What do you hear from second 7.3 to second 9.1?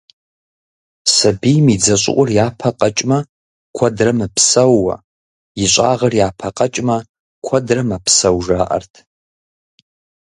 куэдрэ мэпсэу, жаӏэрт.